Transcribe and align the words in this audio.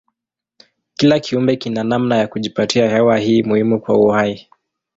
Kila 0.97 1.19
kiumbe 1.19 1.55
kina 1.55 1.83
namna 1.83 2.17
ya 2.17 2.27
kujipatia 2.27 2.89
hewa 2.89 3.17
hii 3.17 3.43
muhimu 3.43 3.79
kwa 3.81 3.97
uhai. 3.97 4.47